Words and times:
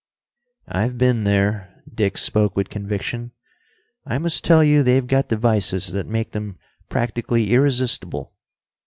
"I've 0.67 0.97
been 0.97 1.25
there." 1.25 1.83
Dick 1.93 2.17
spoke 2.17 2.55
with 2.55 2.71
conviction. 2.71 3.33
"I 4.03 4.17
must 4.17 4.43
tell 4.43 4.63
you 4.63 4.81
they've 4.81 5.05
got 5.05 5.29
devices 5.29 5.91
that 5.91 6.07
make 6.07 6.31
them 6.31 6.57
practically 6.89 7.51
irresistible. 7.51 8.33